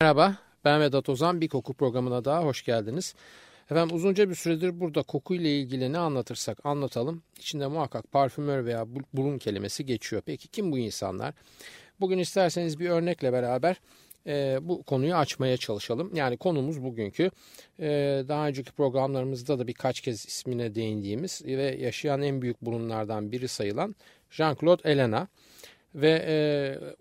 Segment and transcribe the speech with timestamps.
[0.00, 1.40] Merhaba, ben Vedat Ozan.
[1.40, 3.14] Bir koku programına daha hoş geldiniz.
[3.70, 7.22] Efendim uzunca bir süredir burada kokuyla ilgili ne anlatırsak anlatalım.
[7.38, 10.22] İçinde muhakkak parfümör veya burun kelimesi geçiyor.
[10.26, 11.34] Peki kim bu insanlar?
[12.00, 13.80] Bugün isterseniz bir örnekle beraber
[14.26, 16.14] e, bu konuyu açmaya çalışalım.
[16.14, 17.30] Yani konumuz bugünkü
[17.80, 17.88] e,
[18.28, 23.94] daha önceki programlarımızda da birkaç kez ismine değindiğimiz ve yaşayan en büyük burunlardan biri sayılan
[24.30, 25.28] Jean-Claude Elena
[26.00, 26.36] ve e,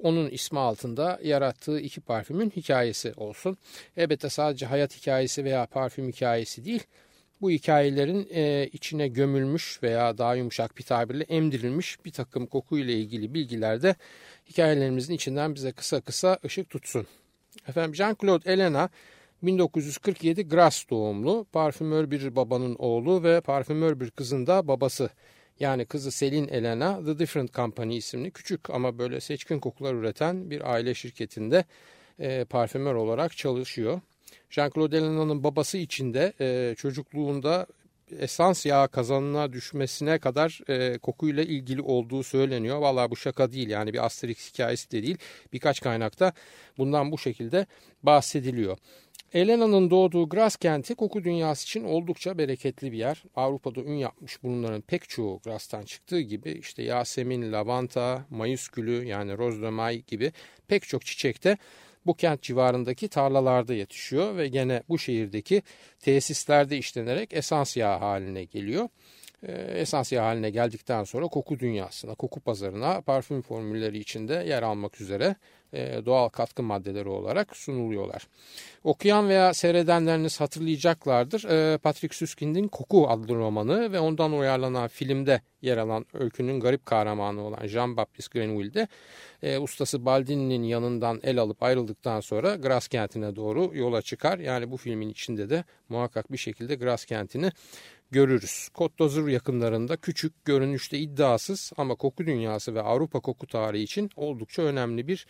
[0.03, 3.57] onun ismi altında yarattığı iki parfümün hikayesi olsun.
[3.97, 6.83] Elbette sadece hayat hikayesi veya parfüm hikayesi değil,
[7.41, 13.33] bu hikayelerin e, içine gömülmüş veya daha yumuşak bir tabirle emdirilmiş bir takım kokuyla ilgili
[13.33, 13.95] bilgiler de
[14.49, 17.07] hikayelerimizin içinden bize kısa kısa ışık tutsun.
[17.67, 18.89] Efendim Jean-Claude Elena
[19.43, 25.09] 1947 Grasse doğumlu, parfümör bir babanın oğlu ve parfümör bir kızın da babası.
[25.59, 30.73] Yani kızı Selin Elena The Different Company isimli küçük ama böyle seçkin kokular üreten bir
[30.73, 31.65] aile şirketinde
[32.19, 34.01] e, parfümör olarak çalışıyor.
[34.49, 37.67] Jean-Claude Elena'nın babası için de e, çocukluğunda
[38.19, 42.77] esans yağı kazanına düşmesine kadar e, kokuyla ilgili olduğu söyleniyor.
[42.77, 45.17] Valla bu şaka değil yani bir Asterix hikayesi de değil.
[45.53, 46.33] Birkaç kaynakta
[46.77, 47.65] bundan bu şekilde
[48.03, 48.77] bahsediliyor.
[49.37, 53.23] Elena'nın doğduğu Gras kenti koku dünyası için oldukça bereketli bir yer.
[53.35, 59.37] Avrupa'da ün yapmış bunların pek çoğu Gras'tan çıktığı gibi işte Yasemin, lavanta, mayıs gülü yani
[59.37, 60.31] roz de may gibi
[60.67, 61.57] pek çok çiçek de
[62.05, 65.61] bu kent civarındaki tarlalarda yetişiyor ve gene bu şehirdeki
[65.99, 68.89] tesislerde işlenerek esans yağı haline geliyor.
[69.43, 75.01] Ee, esans yağı haline geldikten sonra koku dünyasına, koku pazarına parfüm formülleri içinde yer almak
[75.01, 75.35] üzere
[75.73, 78.27] e, doğal katkı maddeleri olarak sunuluyorlar.
[78.83, 81.43] Okuyan veya seyredenleriniz hatırlayacaklardır.
[81.43, 87.41] E, Patrick Süskind'in Koku adlı romanı ve ondan uyarlanan filmde yer alan öykünün garip kahramanı
[87.41, 88.87] olan Jean-Baptiste Grenville'de
[89.43, 94.39] e, ustası Baldini'nin yanından el alıp ayrıldıktan sonra Gras kentine doğru yola çıkar.
[94.39, 97.51] Yani bu filmin içinde de muhakkak bir şekilde Gras kentini
[98.11, 98.69] görürüz.
[98.73, 104.61] Côte d'Azur yakınlarında küçük, görünüşte iddiasız ama koku dünyası ve Avrupa koku tarihi için oldukça
[104.61, 105.27] önemli bir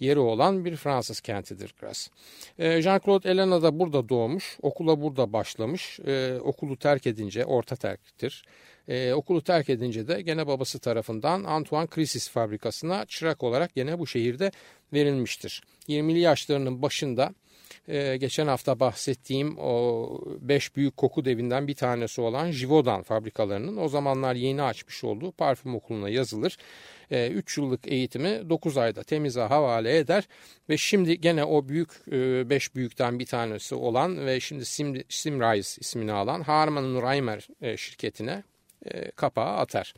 [0.00, 2.10] yeri olan bir Fransız kentidir Grasse.
[2.58, 8.44] Jean-Claude Elena da burada doğmuş, okula burada başlamış, ee, okulu terk edince, orta terktir.
[8.88, 14.06] Ee, okulu terk edince de gene babası tarafından Antoine Crisis fabrikasına çırak olarak gene bu
[14.06, 14.50] şehirde
[14.92, 15.62] verilmiştir.
[15.88, 17.34] 20'li yaşlarının başında
[17.88, 20.08] ee, geçen hafta bahsettiğim o
[20.40, 25.74] beş büyük koku devinden bir tanesi olan Jivodan fabrikalarının o zamanlar yeni açmış olduğu parfüm
[25.74, 26.58] okuluna yazılır.
[27.10, 30.28] 3 e, yıllık eğitimi 9 ayda temize havale eder
[30.68, 35.80] ve şimdi gene o büyük 5 e, büyükten bir tanesi olan ve şimdi Sim, Simrise
[35.80, 38.42] ismini alan Harman Reimer e, şirketine
[38.86, 39.94] e, kapağı atar.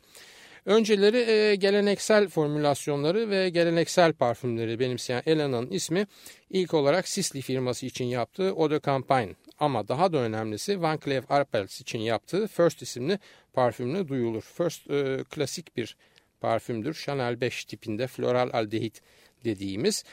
[0.65, 6.07] Önceleri e, geleneksel formülasyonları ve geleneksel parfümleri benimseyen Elena'nın ismi
[6.49, 11.31] ilk olarak Sisley firması için yaptığı Eau de Campagne ama daha da önemlisi Van Cleef
[11.31, 13.19] Arpels için yaptığı First isimli
[13.53, 14.41] parfümle duyulur.
[14.41, 15.97] First e, klasik bir
[16.41, 16.93] parfümdür.
[16.93, 19.01] Chanel 5 tipinde floral aldehit
[19.45, 20.03] dediğimiz.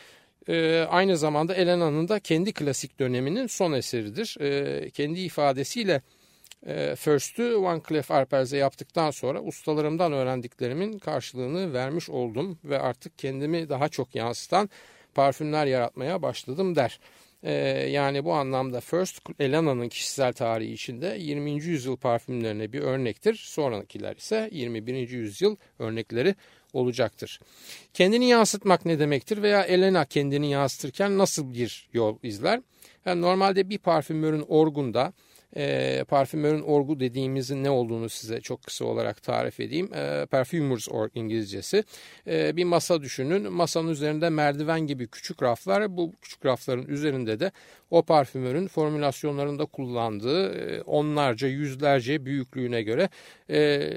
[0.48, 4.36] E, aynı zamanda Elena'nın da kendi klasik döneminin son eseridir.
[4.40, 6.02] E, kendi ifadesiyle
[6.66, 13.68] e, First'ü Van Cleef Arpels'e yaptıktan sonra ustalarımdan öğrendiklerimin karşılığını vermiş oldum ve artık kendimi
[13.68, 14.70] daha çok yansıtan
[15.14, 17.00] parfümler yaratmaya başladım der.
[17.42, 17.52] Ee,
[17.90, 21.52] yani bu anlamda First Elena'nın kişisel tarihi içinde 20.
[21.52, 23.34] yüzyıl parfümlerine bir örnektir.
[23.34, 25.08] Sonrakiler ise 21.
[25.08, 26.34] yüzyıl örnekleri
[26.72, 27.40] olacaktır.
[27.94, 32.60] Kendini yansıtmak ne demektir veya Elena kendini yansıtırken nasıl bir yol izler?
[33.06, 35.12] Yani normalde bir parfümörün orgunda
[35.56, 39.94] e, parfümörün orgu dediğimizin ne olduğunu size çok kısa olarak tarif edeyim.
[39.94, 41.84] E, perfumers org İngilizcesi.
[42.26, 43.52] E, bir masa düşünün.
[43.52, 45.96] Masanın üzerinde merdiven gibi küçük raflar.
[45.96, 47.52] Bu küçük rafların üzerinde de
[47.90, 53.08] o parfümörün formülasyonlarında kullandığı e, onlarca yüzlerce büyüklüğüne göre
[53.50, 53.90] e,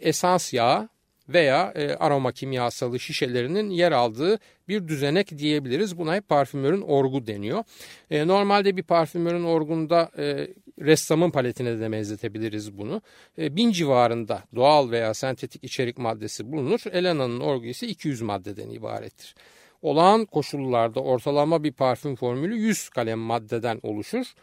[0.00, 0.88] esans yağı
[1.28, 5.98] veya e, aroma kimyasalı şişelerinin yer aldığı bir düzenek diyebiliriz.
[5.98, 7.64] Buna hep parfümörün orgu deniyor.
[8.10, 10.48] E, normalde bir parfümörün orgunda e,
[10.80, 13.02] ressamın paletine de benzetebiliriz bunu.
[13.38, 16.80] E, bin civarında doğal veya sentetik içerik maddesi bulunur.
[16.92, 19.34] Elena'nın orgu ise 200 maddeden ibarettir.
[19.82, 24.34] Olağan koşullarda ortalama bir parfüm formülü 100 kalem maddeden oluşur.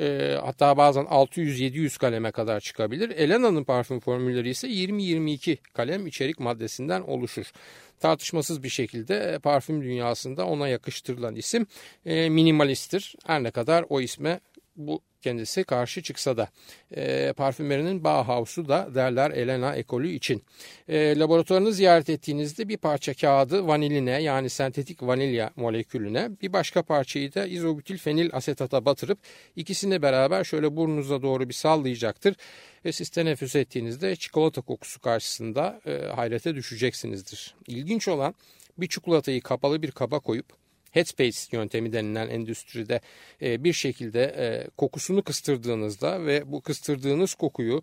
[0.00, 3.10] E, hatta bazen 600-700 kaleme kadar çıkabilir.
[3.10, 7.52] Elena'nın parfüm formülleri ise 20-22 kalem içerik maddesinden oluşur.
[8.00, 11.66] Tartışmasız bir şekilde e, parfüm dünyasında ona yakıştırılan isim
[12.06, 13.14] e, minimalisttir.
[13.26, 14.40] Her ne kadar o isme
[14.78, 16.48] bu kendisi karşı çıksa da
[16.96, 20.42] e, parfümerinin Bauhaus'u da derler Elena ekolü için.
[20.88, 27.34] E, laboratuvarını ziyaret ettiğinizde bir parça kağıdı vaniline yani sentetik vanilya molekülüne bir başka parçayı
[27.34, 29.18] da izobutil fenil asetata batırıp
[29.56, 32.36] ikisini beraber şöyle burnunuza doğru bir sallayacaktır.
[32.84, 37.54] Ve siz teneffüs ettiğinizde çikolata kokusu karşısında e, hayrete düşeceksinizdir.
[37.66, 38.34] İlginç olan
[38.78, 43.00] bir çikolatayı kapalı bir kaba koyup headspace yöntemi denilen endüstride
[43.42, 47.82] e, bir şekilde e, kokusunu kıstırdığınızda ve bu kıstırdığınız kokuyu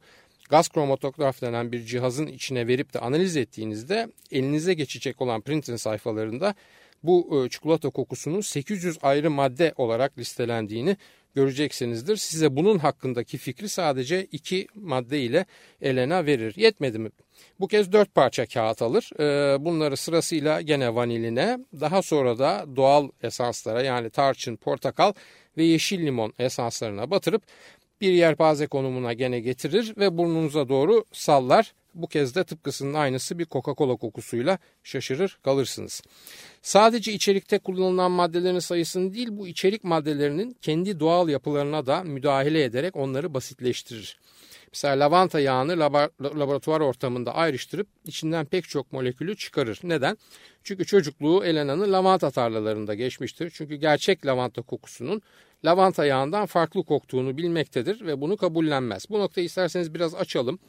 [0.50, 6.56] gaz kromatograf denen bir cihazın içine verip de analiz ettiğinizde elinize geçecek olan printin sayfalarında
[7.04, 10.98] bu e, çikolata kokusunun 800 ayrı madde olarak listelendiğini
[11.36, 12.18] göreceksinizdir.
[12.18, 15.46] Size bunun hakkındaki fikri sadece iki madde ile
[15.82, 16.54] Elena verir.
[16.58, 17.10] Yetmedi mi?
[17.60, 19.10] Bu kez dört parça kağıt alır.
[19.20, 25.14] Ee, bunları sırasıyla gene vaniline daha sonra da doğal esanslara yani tarçın, portakal
[25.58, 27.44] ve yeşil limon esanslarına batırıp
[28.02, 31.74] bir yelpaze konumuna gene getirir ve burnunuza doğru sallar.
[31.96, 36.02] Bu kez de tıpkısının aynısı bir Coca-Cola kokusuyla şaşırır kalırsınız.
[36.62, 42.96] Sadece içerikte kullanılan maddelerin sayısını değil bu içerik maddelerinin kendi doğal yapılarına da müdahale ederek
[42.96, 44.20] onları basitleştirir.
[44.74, 45.80] Mesela lavanta yağını
[46.22, 49.80] laboratuvar ortamında ayrıştırıp içinden pek çok molekülü çıkarır.
[49.84, 50.18] Neden?
[50.64, 53.52] Çünkü çocukluğu Elena'nın lavanta tarlalarında geçmiştir.
[53.56, 55.22] Çünkü gerçek lavanta kokusunun
[55.66, 59.06] lavanta yağından farklı koktuğunu bilmektedir ve bunu kabullenmez.
[59.10, 60.60] Bu noktayı isterseniz biraz açalım.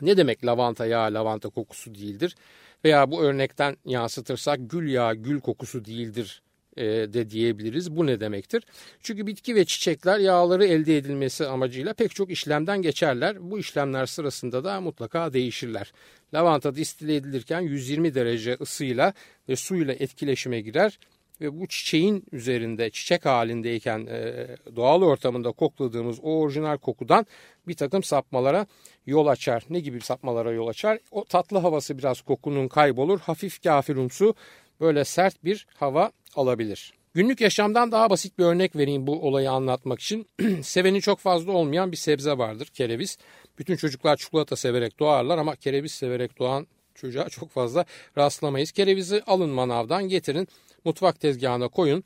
[0.00, 2.36] Ne demek lavanta yağı lavanta kokusu değildir?
[2.84, 6.42] Veya bu örnekten yansıtırsak gül yağı gül kokusu değildir
[6.76, 7.96] e, de diyebiliriz.
[7.96, 8.64] Bu ne demektir?
[9.00, 13.50] Çünkü bitki ve çiçekler yağları elde edilmesi amacıyla pek çok işlemden geçerler.
[13.50, 15.92] Bu işlemler sırasında da mutlaka değişirler.
[16.34, 19.12] Lavanta distile edilirken 120 derece ısıyla
[19.48, 20.98] ve suyla etkileşime girer
[21.40, 24.46] ve bu çiçeğin üzerinde çiçek halindeyken e,
[24.76, 27.26] doğal ortamında kokladığımız o orijinal kokudan
[27.68, 28.66] bir takım sapmalara
[29.06, 29.64] yol açar.
[29.70, 30.98] Ne gibi sapmalara yol açar?
[31.10, 33.20] O tatlı havası biraz kokunun kaybolur.
[33.20, 34.34] Hafif kafirumsu
[34.80, 36.92] böyle sert bir hava alabilir.
[37.14, 40.26] Günlük yaşamdan daha basit bir örnek vereyim bu olayı anlatmak için.
[40.62, 43.18] Seveni çok fazla olmayan bir sebze vardır kereviz.
[43.58, 47.84] Bütün çocuklar çikolata severek doğarlar ama kereviz severek doğan çocuğa çok fazla
[48.18, 48.72] rastlamayız.
[48.72, 50.48] Kerevizi alın manavdan getirin
[50.84, 52.04] mutfak tezgahına koyun.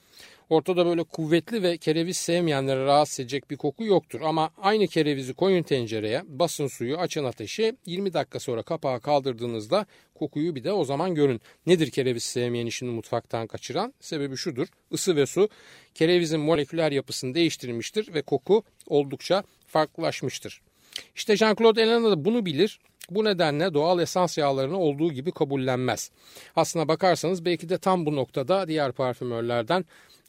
[0.50, 4.20] Ortada böyle kuvvetli ve kereviz sevmeyenlere rahatsız edecek bir koku yoktur.
[4.20, 7.76] Ama aynı kerevizi koyun tencereye, basın suyu, açın ateşi.
[7.86, 11.40] 20 dakika sonra kapağı kaldırdığınızda kokuyu bir de o zaman görün.
[11.66, 13.94] Nedir kereviz sevmeyen işini mutfaktan kaçıran?
[14.00, 14.66] Sebebi şudur.
[14.90, 15.48] Isı ve su
[15.94, 20.60] kerevizin moleküler yapısını değiştirmiştir ve koku oldukça farklılaşmıştır.
[21.14, 26.10] İşte Jean-Claude Elena da bunu bilir bu nedenle doğal esans yağlarını olduğu gibi kabullenmez.
[26.56, 29.84] Aslına bakarsanız belki de tam bu noktada diğer parfümörlerden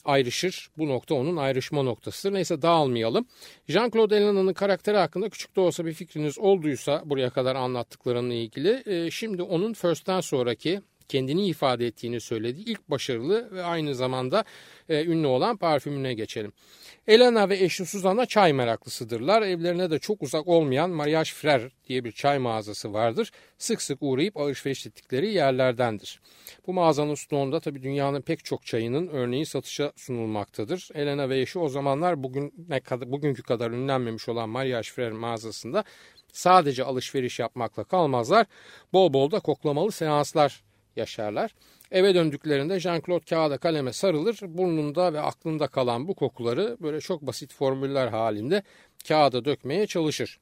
[0.05, 0.69] ayrışır.
[0.77, 2.33] Bu nokta onun ayrışma noktasıdır.
[2.33, 3.25] Neyse dağılmayalım.
[3.69, 9.11] Jean-Claude Ellena'nın karakteri hakkında küçük de olsa bir fikriniz olduysa buraya kadar anlattıklarımla ilgili e,
[9.11, 14.43] şimdi onun First'ten sonraki kendini ifade ettiğini söylediği ilk başarılı ve aynı zamanda
[14.89, 16.53] e, ünlü olan parfümüne geçelim.
[17.07, 19.41] Elena ve eşi Suzan'a çay meraklısıdırlar.
[19.41, 23.31] Evlerine de çok uzak olmayan Mariage Frère diye bir çay mağazası vardır.
[23.57, 26.21] Sık sık uğrayıp alışveriş ettikleri yerlerdendir.
[26.67, 30.89] Bu mağazanın stoğunda tabii dünyanın pek çok çayının örneği satışa sunulmaktadır.
[30.93, 35.83] Elena ve eşi o zamanlar bugün ne kadar, bugünkü kadar ünlenmemiş olan Mariage Frère mağazasında
[36.33, 38.45] sadece alışveriş yapmakla kalmazlar.
[38.93, 40.63] Bol bol da koklamalı seanslar
[40.99, 41.55] yaşarlar.
[41.91, 44.39] Eve döndüklerinde Jean-Claude kağıda kaleme sarılır.
[44.41, 48.63] Burnunda ve aklında kalan bu kokuları böyle çok basit formüller halinde
[49.07, 50.39] kağıda dökmeye çalışır.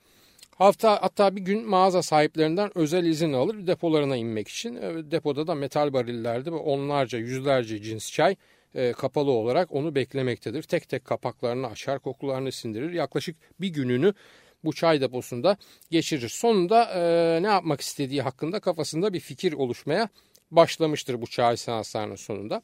[0.58, 4.76] Hafta hatta bir gün mağaza sahiplerinden özel izin alır depolarına inmek için.
[4.76, 8.36] E, depoda da metal barillerde ve onlarca yüzlerce cins çay
[8.76, 10.64] e, kapalı olarak onu beklemektedir.
[10.64, 12.94] Tek tek kapaklarını açar kokularını sindirir.
[12.94, 14.14] Yaklaşık bir gününü
[14.64, 15.58] bu çay deposunda
[15.92, 16.30] geçirir.
[16.30, 20.10] Sonunda e, ne yapmak istediği hakkında kafasında bir fikir oluşmaya
[20.52, 22.62] başlamıştır bu çay seanslarının sonunda.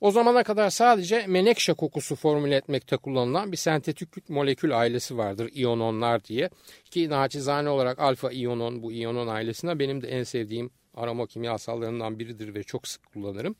[0.00, 6.24] O zamana kadar sadece menekşe kokusu formüle etmekte kullanılan bir sentetik molekül ailesi vardır iyononlar
[6.24, 6.50] diye.
[6.90, 12.54] Ki naçizane olarak alfa iyonon bu iyonon ailesine benim de en sevdiğim aroma kimyasallarından biridir
[12.54, 13.54] ve çok sık kullanırım.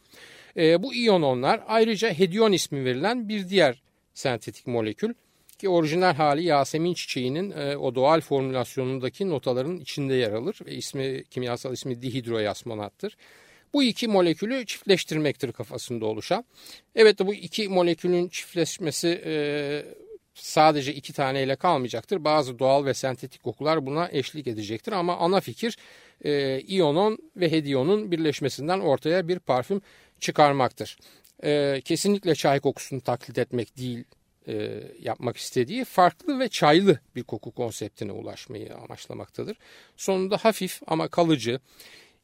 [0.56, 3.82] E, bu iyononlar ayrıca hedyon ismi verilen bir diğer
[4.14, 5.14] sentetik molekül
[5.58, 11.24] ki orijinal hali Yasemin çiçeğinin e, o doğal formülasyonundaki notaların içinde yer alır ve ismi
[11.30, 13.16] kimyasal ismi dihidroyasmonattır.
[13.74, 16.44] Bu iki molekülü çiftleştirmektir kafasında oluşan.
[16.94, 19.32] Evet bu iki molekülün çiftleşmesi e,
[20.34, 22.24] sadece iki taneyle kalmayacaktır.
[22.24, 25.78] Bazı doğal ve sentetik kokular buna eşlik edecektir ama ana fikir
[26.24, 29.82] e, iyonon ve hediyonun birleşmesinden ortaya bir parfüm
[30.20, 30.98] çıkarmaktır.
[31.44, 34.04] E, kesinlikle çay kokusunu taklit etmek değil
[35.02, 39.56] yapmak istediği farklı ve çaylı bir koku konseptine ulaşmayı amaçlamaktadır.
[39.96, 41.60] Sonunda hafif ama kalıcı,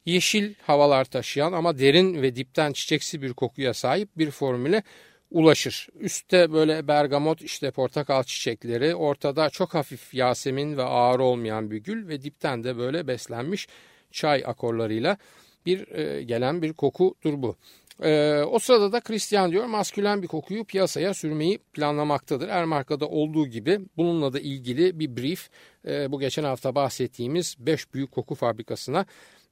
[0.07, 4.83] yeşil havalar taşıyan ama derin ve dipten çiçeksi bir kokuya sahip bir formüle
[5.31, 5.87] ulaşır.
[5.99, 12.07] Üstte böyle bergamot işte portakal çiçekleri, ortada çok hafif yasemin ve ağır olmayan bir gül
[12.07, 13.67] ve dipten de böyle beslenmiş
[14.11, 15.17] çay akorlarıyla
[15.65, 17.55] bir e, gelen bir kokudur bu.
[18.03, 22.49] E, o sırada da Christian diyor maskülen bir kokuyu piyasaya sürmeyi planlamaktadır.
[22.49, 25.49] Ermarka'da olduğu gibi bununla da ilgili bir brief
[25.87, 29.05] e, bu geçen hafta bahsettiğimiz 5 büyük koku fabrikasına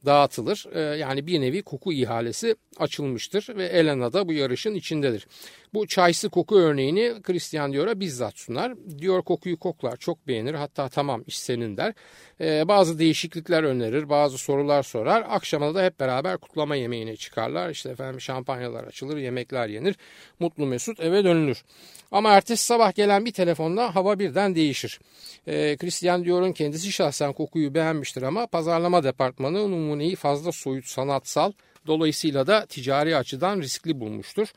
[0.06, 0.66] dağıtılır.
[0.72, 5.28] Ee, yani bir nevi koku ihalesi açılmıştır ve Elena da bu yarışın içindedir.
[5.76, 8.74] Bu çaysı koku örneğini Christian Dior'a bizzat sunar.
[9.00, 11.94] Dior kokuyu koklar, çok beğenir hatta tamam iş senin der.
[12.42, 15.26] Ee, bazı değişiklikler önerir, bazı sorular sorar.
[15.30, 17.70] Akşama da hep beraber kutlama yemeğine çıkarlar.
[17.70, 19.96] İşte efendim şampanyalar açılır, yemekler yenir.
[20.40, 21.64] Mutlu mesut eve dönülür.
[22.12, 25.00] Ama ertesi sabah gelen bir telefonla hava birden değişir.
[25.48, 31.52] Ee, Christian Dior'un kendisi şahsen kokuyu beğenmiştir ama pazarlama departmanı numuneyi fazla soyut sanatsal
[31.88, 34.48] dolayısıyla da ticari açıdan riskli bulmuştur.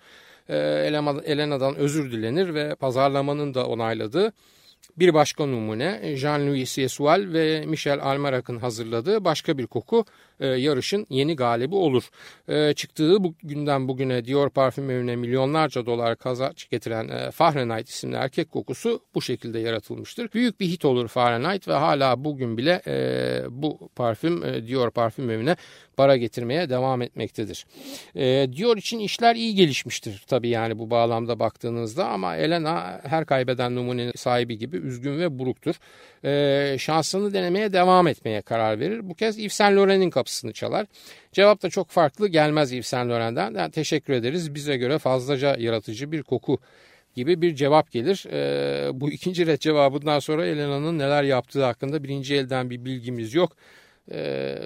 [0.49, 0.57] Ee,
[1.25, 4.33] Elena'dan özür dilenir ve pazarlamanın da onayladığı
[4.97, 10.05] bir başka numune Jean-Louis Siesual ve Michel Almarac'ın hazırladığı başka bir koku
[10.40, 12.11] e, yarışın yeni galibi olur.
[12.49, 18.50] E, çıktığı bu günden bugüne Dior parfümörüne milyonlarca dolar kazanç getiren e, Fahrenheit isimli erkek
[18.50, 20.33] kokusu bu şekilde yaratılmıştır.
[20.33, 25.57] Büyük bir hit olur Fahrenheit ve hala bugün bile e, bu parfüm e, Dior parfümörüne
[25.97, 27.66] para getirmeye devam etmektedir.
[28.14, 33.75] E, Dior için işler iyi gelişmiştir tabii yani bu bağlamda baktığınızda ama Elena her kaybeden
[33.75, 35.75] numunenin sahibi gibi üzgün ve buruktur.
[36.25, 39.09] E, şansını denemeye devam etmeye karar verir.
[39.09, 40.87] Bu kez Yves Saint Laurent'in kapısını çalar.
[41.32, 43.54] Cevap da çok farklı gelmez Yves Saint Laurent'den.
[43.54, 46.58] Yani teşekkür ederiz bize göre fazlaca yaratıcı bir koku
[47.14, 48.26] gibi bir cevap gelir.
[48.32, 53.56] E, bu ikinci red cevabından sonra Elena'nın neler yaptığı hakkında birinci elden bir bilgimiz yok.
[54.12, 54.58] E,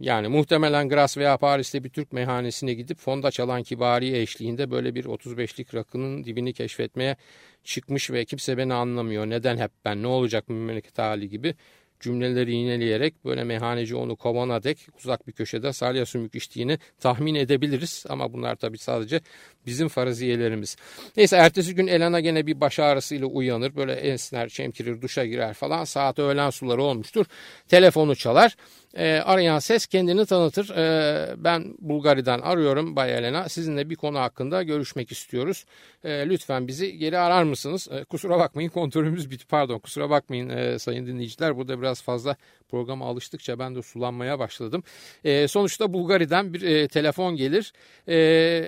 [0.00, 5.04] yani muhtemelen Gras veya Paris'te bir Türk meyhanesine gidip fonda çalan kibari eşliğinde böyle bir
[5.04, 7.16] 35'lik rakının dibini keşfetmeye
[7.64, 9.26] çıkmış ve kimse beni anlamıyor.
[9.26, 11.54] Neden hep ben ne olacak memleket hali gibi
[12.00, 18.04] cümleleri yineleyerek böyle meyhaneci onu kovana dek uzak bir köşede salya sümük içtiğini tahmin edebiliriz.
[18.08, 19.20] Ama bunlar tabii sadece
[19.66, 20.76] bizim faraziyelerimiz.
[21.16, 23.76] Neyse ertesi gün Elena gene bir baş ağrısıyla uyanır.
[23.76, 25.84] Böyle esner, çemkirir, duşa girer falan.
[25.84, 27.26] Saat öğlen suları olmuştur.
[27.68, 28.56] Telefonu çalar.
[28.94, 30.70] E, arayan ses kendini tanıtır.
[30.76, 33.48] E, ben Bulgari'den arıyorum Bay Elena.
[33.48, 35.64] Sizinle bir konu hakkında görüşmek istiyoruz.
[36.04, 37.88] E, lütfen bizi geri arar mısınız?
[37.90, 39.46] E, kusura bakmayın kontrolümüz bitti.
[39.46, 41.56] Pardon kusura bakmayın e, sayın dinleyiciler.
[41.56, 42.36] Burada biraz fazla
[42.68, 44.82] programa alıştıkça ben de sulanmaya başladım.
[45.24, 47.72] E, sonuçta Bulgari'den bir e, telefon gelir.
[48.08, 48.16] E,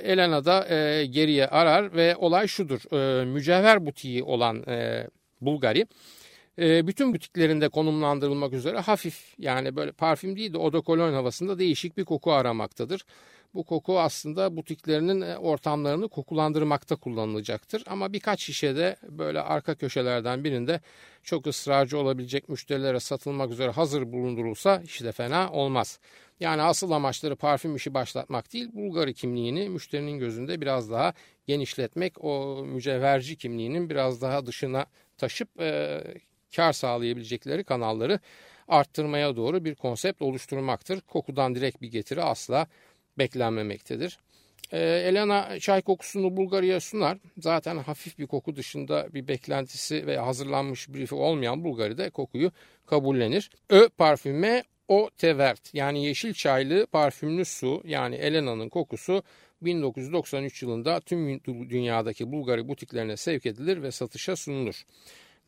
[0.05, 2.81] Elena da e, geriye arar ve olay şudur.
[2.93, 5.07] E, mücevher butiği olan e,
[5.41, 5.87] Bulgari
[6.59, 12.05] e, bütün butiklerinde konumlandırılmak üzere hafif yani böyle parfüm değil de odokolon havasında değişik bir
[12.05, 13.05] koku aramaktadır.
[13.55, 17.85] Bu koku aslında butiklerinin e, ortamlarını kokulandırmakta kullanılacaktır.
[17.87, 20.81] Ama birkaç şişede böyle arka köşelerden birinde
[21.23, 25.99] çok ısrarcı olabilecek müşterilere satılmak üzere hazır bulundurulsa hiç de fena olmaz.
[26.41, 31.13] Yani asıl amaçları parfüm işi başlatmak değil, Bulgari kimliğini müşterinin gözünde biraz daha
[31.47, 34.87] genişletmek, o mücevherci kimliğinin biraz daha dışına
[35.19, 36.01] taşıp e,
[36.57, 38.21] kar sağlayabilecekleri kanalları
[38.69, 41.01] arttırmaya doğru bir konsept oluşturmaktır.
[41.01, 42.67] Kokudan direkt bir getiri asla
[43.19, 44.19] beklenmemektedir.
[44.73, 47.19] Ee, Elena çay kokusunu Bulgarya'ya sunar.
[47.39, 52.53] Zaten hafif bir koku dışında bir beklentisi ve hazırlanmış briefi olmayan Bulgari'de kokuyu
[52.87, 53.51] kabullenir.
[53.71, 59.23] Ö parfüme o tevert yani yeşil çaylı parfümlü su yani Elena'nın kokusu
[59.63, 64.85] 1993 yılında tüm dünyadaki Bulgari butiklerine sevk edilir ve satışa sunulur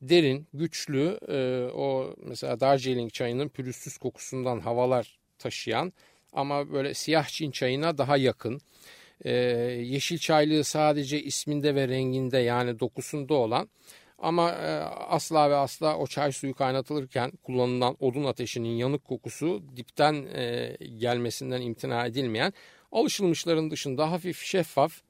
[0.03, 5.93] derin, güçlü e, o mesela Darjeeling çayının pürüzsüz kokusundan havalar taşıyan
[6.33, 8.61] ama böyle siyah Çin çayına daha yakın.
[9.25, 9.33] E,
[9.83, 13.69] yeşil çaylığı sadece isminde ve renginde yani dokusunda olan
[14.19, 20.15] ama e, asla ve asla o çay suyu kaynatılırken kullanılan odun ateşinin yanık kokusu dipten
[20.35, 22.53] e, gelmesinden imtina edilmeyen
[22.93, 25.01] alışılmışların dışında hafif şeffaf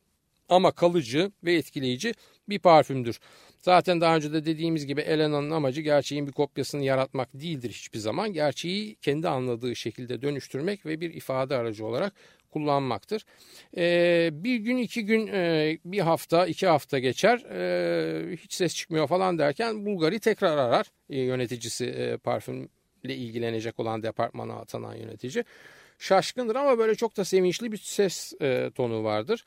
[0.48, 2.14] ama kalıcı ve etkileyici
[2.48, 3.20] bir parfümdür.
[3.64, 8.32] Zaten daha önce de dediğimiz gibi Elena'nın amacı gerçeğin bir kopyasını yaratmak değildir hiçbir zaman.
[8.32, 12.12] Gerçeği kendi anladığı şekilde dönüştürmek ve bir ifade aracı olarak
[12.50, 13.24] kullanmaktır.
[13.76, 17.38] Ee, bir gün, iki gün, e, bir hafta, iki hafta geçer.
[17.38, 22.68] E, hiç ses çıkmıyor falan derken Bulgari tekrar arar e, yöneticisi e, parfümle
[23.04, 25.44] ilgilenecek olan departmana atanan yönetici.
[25.98, 28.32] Şaşkındır ama böyle çok da sevinçli bir ses
[28.74, 29.44] tonu vardır.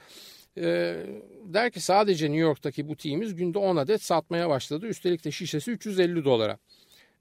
[0.57, 0.95] E,
[1.43, 4.87] der ki sadece New York'taki butiğimiz günde 10 adet satmaya başladı.
[4.87, 6.57] Üstelik de şişesi 350 dolara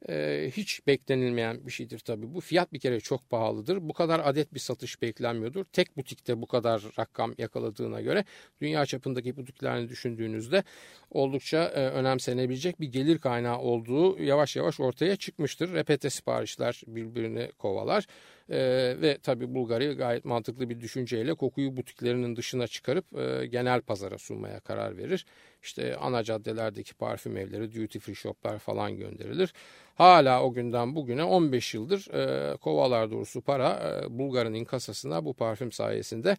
[0.09, 2.35] e, hiç beklenilmeyen bir şeydir tabii.
[2.35, 3.89] Bu fiyat bir kere çok pahalıdır.
[3.89, 5.65] Bu kadar adet bir satış beklenmiyordur.
[5.65, 8.25] Tek butikte bu kadar rakam yakaladığına göre
[8.61, 10.65] dünya çapındaki butiklerini düşündüğünüzde
[11.11, 15.73] oldukça e, önemsenebilecek bir gelir kaynağı olduğu yavaş yavaş ortaya çıkmıştır.
[15.73, 18.07] Repete siparişler birbirini kovalar.
[18.51, 18.59] E,
[19.01, 24.61] ve tabii Bulgari gayet mantıklı bir düşünceyle kokuyu butiklerinin dışına çıkarıp e, genel pazara sunmaya
[24.61, 25.27] karar verir.
[25.63, 29.53] İşte ana caddelerdeki parfüm evleri, duty free shoplar falan gönderilir.
[29.95, 35.73] Hala o günden bugüne 15 yıldır e, kovalar doğrusu para e, Bulgar'ın kasasına bu parfüm
[35.73, 36.37] sayesinde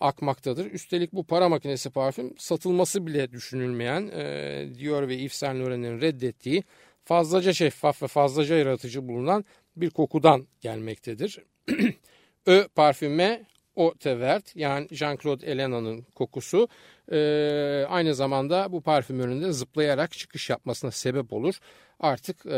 [0.00, 0.66] akmaktadır.
[0.66, 6.62] Üstelik bu para makinesi parfüm satılması bile düşünülmeyen e, Dior ve Yves Saint Laurent'in reddettiği
[7.04, 9.44] fazlaca şeffaf ve fazlaca yaratıcı bulunan
[9.76, 11.38] bir kokudan gelmektedir.
[12.46, 16.68] Ö parfüme o tevert yani Jean-Claude Elena'nın kokusu
[17.12, 17.18] e,
[17.88, 21.58] aynı zamanda bu parfümörün de zıplayarak çıkış yapmasına sebep olur.
[22.00, 22.52] Artık e,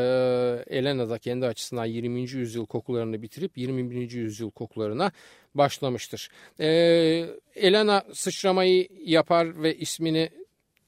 [0.67, 2.21] Elena da kendi açısından 20.
[2.21, 4.11] yüzyıl kokularını bitirip 21.
[4.11, 5.13] yüzyıl kokularına
[5.55, 6.29] başlamıştır.
[6.61, 6.67] E,
[7.55, 10.31] Elena sıçramayı yapar ve ismini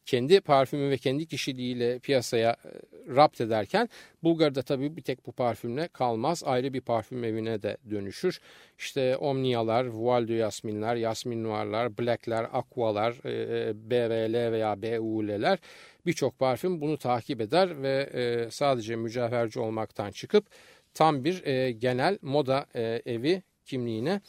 [0.08, 2.68] kendi parfümü ve kendi kişiliğiyle piyasaya e,
[3.16, 3.88] rapt ederken
[4.22, 6.42] Bulgar'da tabii bir tek bu parfümle kalmaz.
[6.46, 8.40] Ayrı bir parfüm evine de dönüşür.
[8.78, 15.58] İşte Omnia'lar, Voile de Yasminler, Yasmin Noir'lar, Black'ler, Aqua'lar, e, e, BVL veya BUL'ler
[16.06, 20.46] birçok parfüm bunu takip eder ve sadece mücevherci olmaktan çıkıp
[20.94, 22.66] tam bir genel moda
[23.06, 24.20] evi kimliğine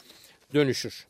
[0.54, 1.09] dönüşür.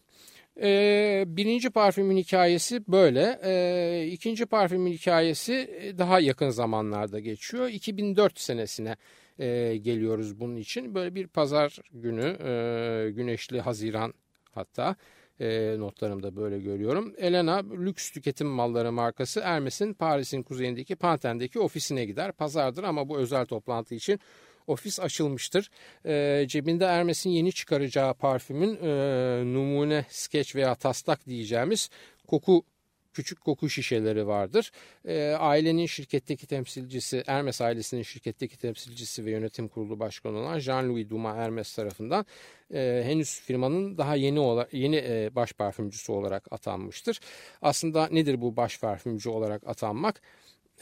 [0.63, 3.41] E, birinci parfümün hikayesi böyle.
[3.45, 7.69] E, ikinci parfümün hikayesi e, daha yakın zamanlarda geçiyor.
[7.69, 8.97] 2004 senesine
[9.39, 10.95] e, geliyoruz bunun için.
[10.95, 14.15] Böyle bir pazar günü, e, güneşli Haziran
[14.51, 14.97] hatta
[15.41, 17.15] e, notlarımda böyle görüyorum.
[17.19, 22.33] Elena lüks tüketim malları markası Hermes'in Paris'in kuzeyindeki Panten'deki ofisine gider.
[22.33, 24.21] Pazardır ama bu özel toplantı için
[24.67, 25.71] ofis açılmıştır.
[26.07, 28.91] E, cebinde Hermes'in yeni çıkaracağı parfümün e,
[29.55, 31.91] numune, skeç veya taslak diyeceğimiz
[32.27, 32.65] koku
[33.13, 34.71] küçük koku şişeleri vardır.
[35.05, 41.37] E, ailenin şirketteki temsilcisi, Hermes ailesinin şirketteki temsilcisi ve yönetim kurulu başkanı olan Jean-Louis Dumas
[41.37, 42.27] Hermes tarafından
[42.75, 47.21] e, henüz firmanın daha yeni olarak, yeni e, baş parfümcüsü olarak atanmıştır.
[47.63, 50.21] Aslında nedir bu baş parfümcü olarak atanmak?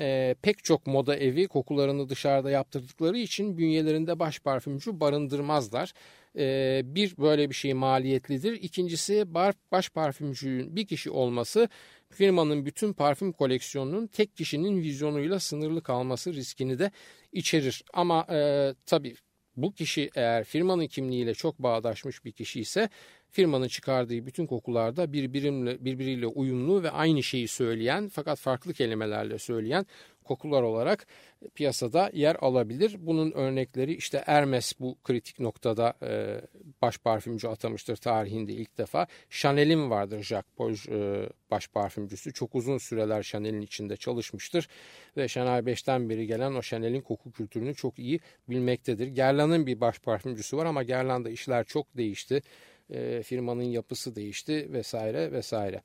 [0.01, 5.93] E, pek çok moda evi kokularını dışarıda yaptırdıkları için bünyelerinde baş parfümcü barındırmazlar.
[6.39, 8.53] E, bir böyle bir şey maliyetlidir.
[8.53, 11.69] İkincisi bar, baş parfümcünün bir kişi olması
[12.11, 16.91] firmanın bütün parfüm koleksiyonunun tek kişinin vizyonuyla sınırlı kalması riskini de
[17.33, 17.85] içerir.
[17.95, 19.15] Ama e, tabii
[19.63, 22.89] bu kişi eğer firmanın kimliğiyle çok bağdaşmış bir kişi ise
[23.31, 29.87] firmanın çıkardığı bütün kokularda birbiriyle, birbiriyle uyumlu ve aynı şeyi söyleyen fakat farklı kelimelerle söyleyen
[30.29, 31.07] kokular olarak
[31.55, 32.97] piyasada yer alabilir.
[32.99, 36.41] Bunun örnekleri işte Hermes bu kritik noktada e,
[36.83, 39.07] baş parfümcü atamıştır tarihinde ilk defa.
[39.31, 42.33] Chanel'in vardır Jacques Poj e, baş parfümcüsü.
[42.33, 44.69] Çok uzun süreler Chanel'in içinde çalışmıştır
[45.17, 49.15] ve Chanel 5'ten beri gelen o Chanel'in koku kültürünü çok iyi bilmektedir.
[49.15, 52.43] Guerlain'in bir baş parfümcüsü var ama Guerlain'da işler çok değişti
[52.91, 55.83] e, firmanın yapısı değişti vesaire vesaire.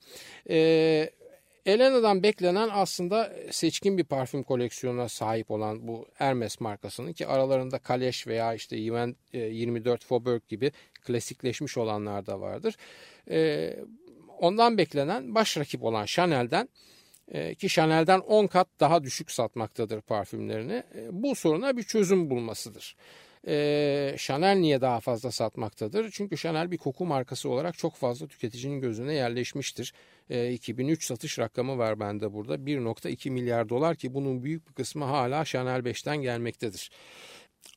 [0.50, 1.10] E,
[1.66, 8.28] Elena'dan beklenen aslında seçkin bir parfüm koleksiyonuna sahip olan bu Hermes markasının ki aralarında Kaleş
[8.28, 10.72] veya işte Even 24 Faubourg gibi
[11.02, 12.76] klasikleşmiş olanlar da vardır.
[13.30, 13.74] E,
[14.40, 16.70] ondan beklenen baş rakip olan Chanel'den
[17.28, 20.84] e, ki Chanel'den 10 kat daha düşük satmaktadır parfümlerini.
[20.96, 22.96] E, bu soruna bir çözüm bulmasıdır.
[23.48, 26.12] E, Chanel niye daha fazla satmaktadır?
[26.12, 29.94] Çünkü Chanel bir koku markası olarak çok fazla tüketicinin gözüne yerleşmiştir.
[30.30, 35.06] E, 2003 satış rakamı var bende burada 1.2 milyar dolar ki bunun büyük bir kısmı
[35.06, 36.92] hala Chanel 5'ten gelmektedir.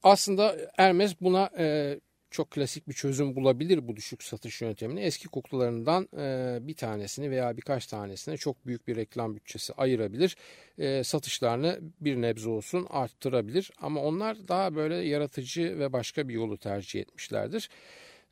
[0.02, 1.98] Aslında Hermes buna e,
[2.37, 5.01] çok klasik bir çözüm bulabilir bu düşük satış yöntemini.
[5.01, 10.37] Eski kokularından e, bir tanesini veya birkaç tanesine çok büyük bir reklam bütçesi ayırabilir.
[10.79, 13.70] E, satışlarını bir nebze olsun arttırabilir.
[13.81, 17.68] Ama onlar daha böyle yaratıcı ve başka bir yolu tercih etmişlerdir.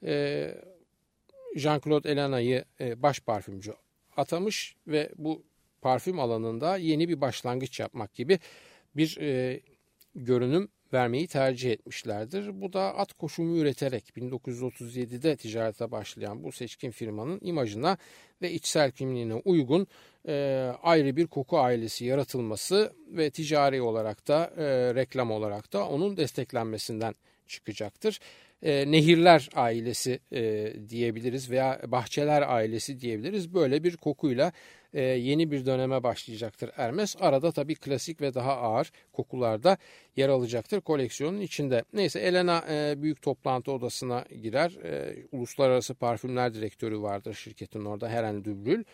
[0.03, 0.55] E,
[1.57, 3.75] Jean-Claude Elana'yı e, baş parfümcü
[4.17, 5.43] atamış ve bu
[5.83, 8.38] parfüm alanında yeni bir başlangıç yapmak gibi
[8.97, 9.61] bir e,
[10.14, 12.61] görünüm vermeyi tercih etmişlerdir.
[12.61, 17.98] Bu da at koşumu üreterek 1937'de ticarete başlayan bu seçkin firmanın imajına
[18.42, 19.87] ve içsel kimliğine uygun
[20.28, 20.35] e,
[20.83, 27.14] ayrı bir koku ailesi yaratılması ve ticari olarak da e, reklam olarak da onun desteklenmesinden
[27.46, 28.20] çıkacaktır.
[28.64, 33.54] e, nehirler ailesi e, diyebiliriz veya bahçeler ailesi diyebiliriz.
[33.54, 34.52] Böyle bir kokuyla
[34.94, 37.16] e, yeni bir döneme başlayacaktır Hermes.
[37.20, 39.76] Arada tabii klasik ve daha ağır kokularda
[40.16, 41.85] yer alacaktır koleksiyonun içinde.
[41.92, 44.70] Neyse Elena e, büyük toplantı odasına girer.
[44.85, 48.85] E, Uluslararası Parfümler Direktörü vardır şirketin orada Heren Dübrül.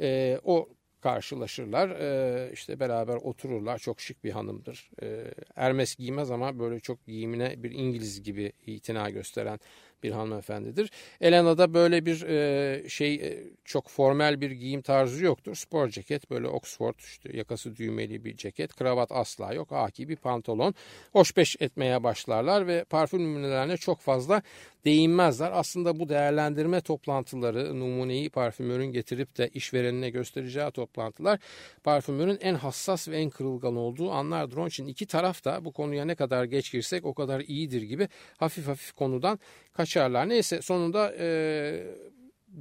[0.00, 0.68] E, o
[1.00, 1.90] karşılaşırlar.
[1.90, 3.78] E, işte beraber otururlar.
[3.78, 4.90] Çok şık bir hanımdır.
[5.02, 9.60] E, Hermes giymez ama böyle çok giyimine bir İngiliz gibi itina gösteren
[10.02, 10.90] bir hanımefendidir.
[11.20, 15.54] Elena'da böyle bir e, şey e, çok formal bir giyim tarzı yoktur.
[15.54, 18.74] Spor ceket böyle Oxford işte yakası düğmeli bir ceket.
[18.74, 19.72] Kravat asla yok.
[19.72, 20.74] Aki bir pantolon.
[21.12, 24.42] Hoşbeş etmeye başlarlar ve parfüm numunelerine çok fazla
[24.84, 25.50] değinmezler.
[25.52, 31.40] Aslında bu değerlendirme toplantıları numuneyi parfümörün getirip de işverenine göstereceği toplantılar
[31.84, 34.56] parfümörün en hassas ve en kırılgan olduğu anlardır.
[34.56, 38.08] Onun için iki taraf da bu konuya ne kadar geç girsek o kadar iyidir gibi
[38.36, 39.40] hafif hafif konudan
[39.72, 40.28] kaçarlar.
[40.28, 41.86] Neyse sonunda e,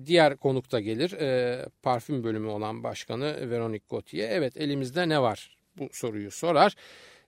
[0.06, 1.12] diğer konukta gelir.
[1.12, 4.30] E, parfüm bölümü olan başkanı Veronique Gauthier.
[4.32, 5.58] Evet elimizde ne var?
[5.78, 6.76] Bu soruyu sorar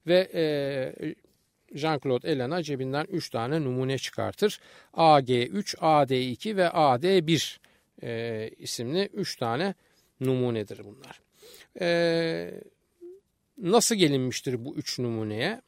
[0.08, 1.16] ve e,
[1.74, 4.60] Jean-Claude Elena cebinden 3 tane numune çıkartır.
[4.94, 7.58] AG3, AD2 ve AD1
[8.04, 9.74] e, isimli 3 tane
[10.20, 11.22] numunedir bunlar.
[11.82, 12.52] E,
[13.58, 15.62] nasıl gelinmiştir bu 3 numuneye?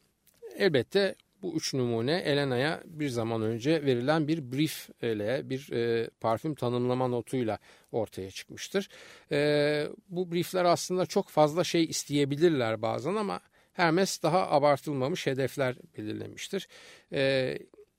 [0.58, 6.56] Elbette bu üç numune Elena'ya bir zaman önce verilen bir brief ile bir e, parfüm
[6.56, 7.60] tanımlama notuyla
[7.92, 8.90] ortaya çıkmıştır.
[9.32, 13.40] E, bu briefler aslında çok fazla şey isteyebilirler bazen ama
[13.74, 16.68] Hermes daha abartılmamış hedefler belirlemiştir.
[17.14, 17.58] E,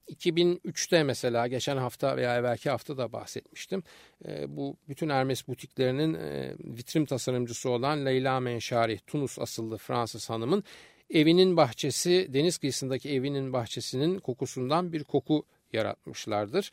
[0.09, 3.83] 2003'te mesela geçen hafta veya evvelki hafta da bahsetmiştim.
[4.29, 10.65] E, bu bütün Hermes butiklerinin e, vitrin tasarımcısı olan Leyla Menşari, Tunus asıllı Fransız hanımın
[11.11, 16.71] evinin bahçesi, deniz kıyısındaki evinin bahçesinin kokusundan bir koku yaratmışlardır.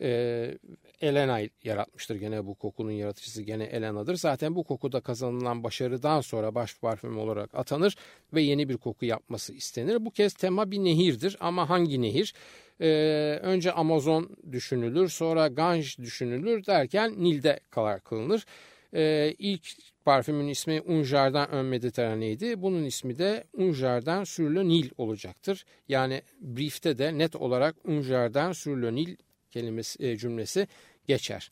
[0.00, 0.58] Ee,
[1.00, 4.16] Elena yaratmıştır gene bu kokunun yaratıcısı gene Elena'dır.
[4.16, 7.96] Zaten bu kokuda kazanılan başarıdan sonra baş parfüm olarak atanır
[8.34, 10.04] ve yeni bir koku yapması istenir.
[10.04, 12.34] Bu kez tema bir nehirdir ama hangi nehir?
[12.80, 18.46] Ee, önce Amazon düşünülür sonra Ganj düşünülür derken Nil'de karar kılınır.
[18.94, 19.66] Ee, ilk
[20.04, 22.62] parfümün ismi Un Jardin Ön Mediterrane'ydi.
[22.62, 25.64] Bunun ismi de Un Jardin sur Nil olacaktır.
[25.88, 29.16] Yani briefte de net olarak Un Jardin sur Nil
[29.52, 30.68] kelimesi, e, cümlesi
[31.06, 31.50] geçer.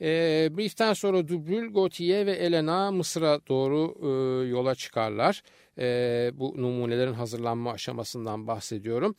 [0.00, 5.42] E, brieften sonra Dubrul, Gautier ve Elena Mısır'a doğru e, yola çıkarlar.
[5.78, 9.14] E, bu numunelerin hazırlanma aşamasından bahsediyorum.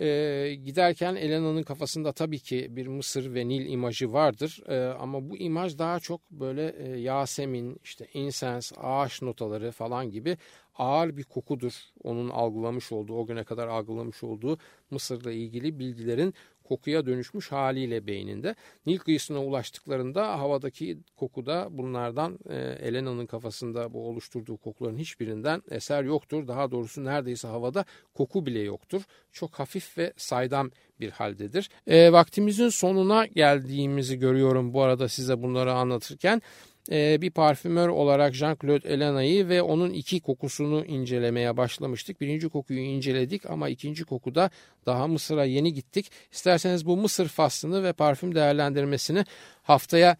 [0.00, 4.62] E, giderken Elena'nın kafasında tabii ki bir Mısır ve Nil imajı vardır.
[4.68, 10.36] E, ama bu imaj daha çok böyle e, Yasemin, işte insens, ağaç notaları falan gibi
[10.78, 11.72] ağır bir kokudur.
[12.04, 14.58] Onun algılamış olduğu, o güne kadar algılamış olduğu
[14.90, 16.34] Mısır'la ilgili bilgilerin
[16.68, 18.54] kokuya dönüşmüş haliyle beyninde.
[18.86, 26.48] Nil kıyısına ulaştıklarında havadaki kokuda bunlardan e, Elena'nın kafasında bu oluşturduğu kokuların hiçbirinden eser yoktur.
[26.48, 29.02] Daha doğrusu neredeyse havada koku bile yoktur.
[29.32, 31.70] Çok hafif ve saydam bir haldedir.
[31.86, 36.42] E, vaktimizin sonuna geldiğimizi görüyorum bu arada size bunları anlatırken.
[36.90, 42.20] Ee, bir parfümör olarak Jean-Claude Elena'yı ve onun iki kokusunu incelemeye başlamıştık.
[42.20, 44.50] Birinci kokuyu inceledik ama ikinci kokuda
[44.86, 46.10] daha Mısır'a yeni gittik.
[46.32, 49.24] İsterseniz bu Mısır faslını ve parfüm değerlendirmesini
[49.62, 50.16] haftaya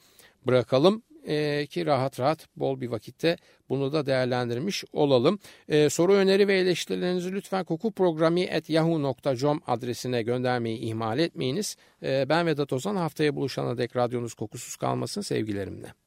[0.47, 3.37] bırakalım e, ki rahat rahat bol bir vakitte
[3.69, 5.39] bunu da değerlendirmiş olalım.
[5.69, 11.77] E, soru öneri ve eleştirilerinizi lütfen kokuprogrami.yahoo.com adresine göndermeyi ihmal etmeyiniz.
[12.03, 16.06] Ben Vedat Ozan haftaya buluşana dek radyonuz kokusuz kalmasın sevgilerimle.